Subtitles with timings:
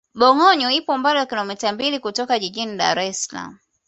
[0.19, 3.57] bongoyo ipo umbali wa kilomita mbili kutoka jijini dar es salaam